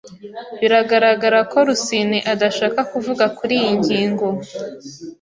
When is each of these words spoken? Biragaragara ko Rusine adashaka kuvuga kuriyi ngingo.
Biragaragara 0.59 1.39
ko 1.51 1.57
Rusine 1.67 2.19
adashaka 2.33 2.79
kuvuga 2.91 3.25
kuriyi 3.37 3.71
ngingo. 3.79 4.27